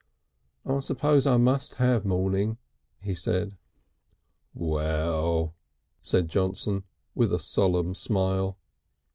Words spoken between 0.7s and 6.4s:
suppose I must have mourning," he said. "Well!" said